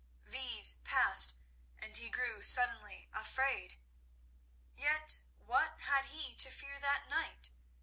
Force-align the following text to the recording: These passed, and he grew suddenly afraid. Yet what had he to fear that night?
These 0.25 0.73
passed, 0.83 1.35
and 1.77 1.95
he 1.95 2.09
grew 2.09 2.41
suddenly 2.41 3.07
afraid. 3.13 3.77
Yet 4.75 5.19
what 5.37 5.79
had 5.81 6.05
he 6.05 6.33
to 6.37 6.49
fear 6.49 6.79
that 6.79 7.07
night? 7.07 7.51